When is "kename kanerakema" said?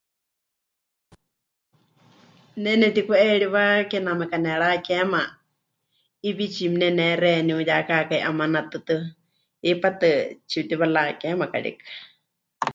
3.91-5.21